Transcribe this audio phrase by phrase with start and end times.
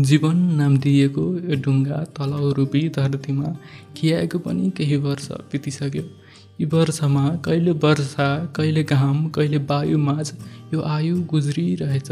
[0.00, 3.48] जीवन नाम दिएको यो ढुङ्गा तलाउ रूपी धरतीमा
[3.96, 6.02] खियाएको पनि केही वर्ष बितिसक्यो।
[6.60, 10.26] यी वर्षमा कहिले वर्षा कहिले घाम कहिले वायु माझ
[10.74, 12.10] यो आयु गुज्रिरहेछ।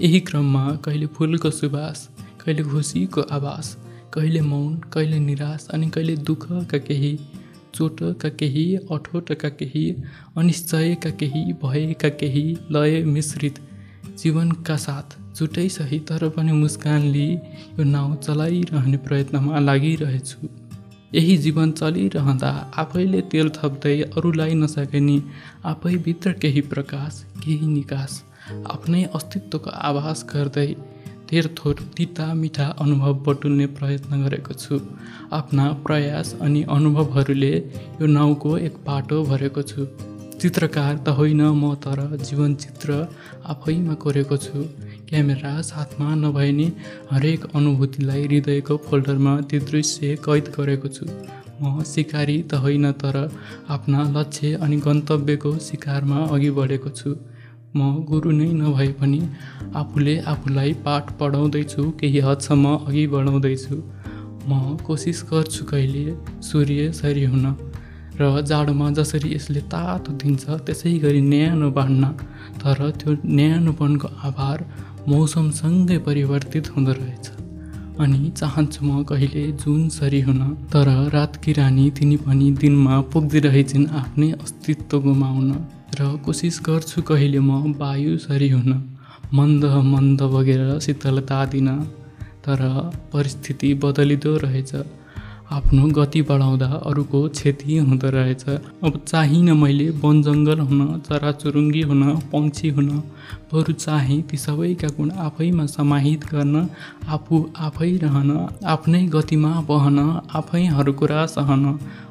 [0.00, 2.08] यही क्रममा कहिले फुलको सुवास
[2.40, 3.76] कहिले खुसीको आवास
[4.14, 7.16] कहिले मौन कहिले निराश अनि कहिले दुःखका केही
[7.74, 9.84] चोटका केही अठोटका केही
[10.36, 13.58] अनिश्चयका केही भएका केही लय मिश्रित
[14.20, 17.34] जीवनका साथ छुट्टै सही तर पनि मुस्कान लिई
[17.78, 20.48] यो नाउँ चलाइरहने प्रयत्नमा लागिरहेछु।
[21.12, 25.16] यही जीवन चलिरहँदा आफैले तेल थप्दै अरूलाई नसकेनी
[25.66, 28.22] आफैभित्र केही प्रकाश केही निकास
[28.70, 30.66] आफ्नै अस्तित्वको आभास गर्दै
[31.30, 34.78] धेर थोर तिता मिठा अनुभव बटुल्ने प्रयत्न गरेको छु।
[35.32, 37.52] आफ्ना प्रयास अनि अनुभवहरूले
[38.00, 39.86] यो नाउँको एक पाटो भरेको छु।
[40.40, 42.94] चित्रकार त होइन म तर जीवन चित्र
[43.46, 44.62] आफैमा कोरेको छु।
[45.08, 46.66] क्यामेरा साथमा नभए नि
[47.10, 51.06] हरेक अनुभूतिलाई हृदयको फोल्डरमा त्यो दृश्य कैद गरेको छु।
[51.62, 53.16] म सिकारी त होइन तर
[53.70, 57.14] आफ्ना लक्ष्य अनि गन्तव्यको शिकारमा अघि बढेको छु।
[57.70, 59.20] म गुरु नै नभए पनि
[59.76, 63.82] आफूले आफूलाई पाठ पढाउँदैछु केही हदसम्म अघि बढाउँदैछु।
[64.48, 66.06] म कोसिस गर्छु कहिले
[66.42, 67.69] सूर्य सरी हुन।
[68.20, 72.04] र जाडोमा जसरी यसले तातो दिन्छ त्यसै गरी न्यानो बाँड्न।
[72.62, 74.58] तर त्यो न्यानोपनको आभार
[75.08, 77.26] मौसमसँगै परिवर्तित हुँदो रहेछ।
[78.02, 80.40] अनि चाहन्छु म कहिले जुन सरी हुन
[80.72, 85.50] तर रातकी रानी तिनी पनि दिनमा पुग्दिरहेछन् आफ्नै अस्तित्व गुमाउन।
[85.98, 88.72] र कोसिस गर्छु कहिले म वायु सरी हुन
[89.34, 91.68] मन्द मन्द बगेर शीतलता दिन।
[92.44, 92.60] तर
[93.12, 94.72] परिस्थिति बदलिँदो रहेछ।
[95.52, 102.02] आफ्नो गति बढाउँदा अरूको क्षति हुँदो रहेछ। अब चाहिनँ मैले वन जङ्गल हुन चराचुरुङ्गी हुन
[102.32, 102.88] पङ्क्षी हुन।
[103.50, 106.68] बरु चाहे ती सबैका गुण आफैमा समाहित गर्न
[107.08, 108.30] आफू आफै रहन
[108.74, 109.98] आफ्नै गतिमा बहन
[110.32, 111.66] आफै कुरा सहन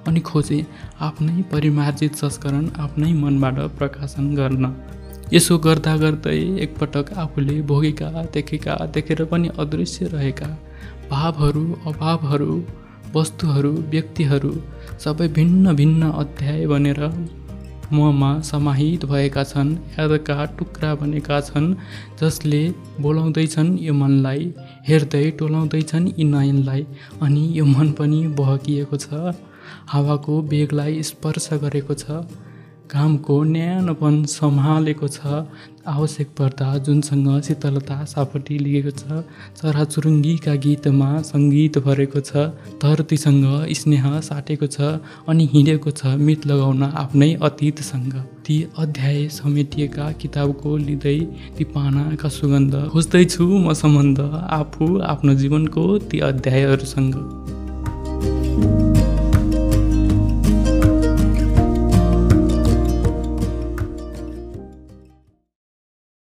[0.07, 0.59] अनि खोजे
[1.01, 4.73] आफ्नै परिमार्जित संस्करण आफ्नै मनबाट प्रकाशन गर्न।
[5.33, 10.51] यसो गर्दा गर्दै एकपटक आफूले भोगेका देखेका देखेर पनि अदृश्य रहेका।
[11.09, 12.61] भावहरू अभावहरू
[13.15, 14.49] वस्तुहरू व्यक्तिहरू
[15.03, 16.99] सबै भिन्न भिन्न अध्याय बनेर
[17.93, 21.69] ममा समाहित भएका छन् यादका टुक्रा बनेका छन्
[22.21, 22.59] जसले
[23.05, 24.43] बोलाउँदैछन् यो मनलाई
[24.89, 26.85] हेर्दै टोलाउँदैछन् यी नयनलाई
[27.21, 29.33] अनि यो मन पनि बहकिएको छ
[29.93, 32.21] हावाको बेगलाई स्पर्श गरेको छ।
[32.89, 35.19] घामको न्यानोपन सम्हालेको छ।
[35.87, 39.21] आवश्यक पर्दा जुनसँग शीतलता सापटी लिएको छ
[39.57, 42.45] चराचुरुङ्गीका गीतमा सङ्गीत भरेको छ
[42.81, 43.45] धरतीसँग
[43.79, 44.77] स्नेह साटेको छ
[45.29, 48.13] अनि हिँडेको छ मित लगाउन आफ्नै अतीतसँग।
[48.45, 51.17] ती अध्याय समेटिएका किताबको लिँदै
[51.57, 54.19] ती पानाका सुगन्ध खोज्दैछु म सम्बन्ध
[54.59, 57.15] आफू आफ्नो जीवनको ती अध्यायहरूसँग।